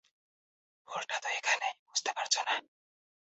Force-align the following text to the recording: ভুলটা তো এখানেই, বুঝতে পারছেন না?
ভুলটা 0.87 1.17
তো 1.23 1.27
এখানেই, 1.37 1.73
বুঝতে 1.87 2.11
পারছেন 2.17 2.43
না? 2.47 2.55